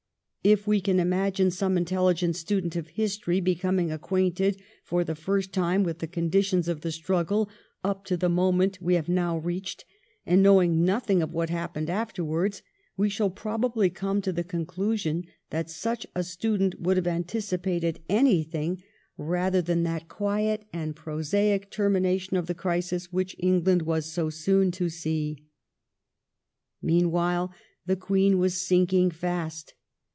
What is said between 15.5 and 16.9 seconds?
that such a student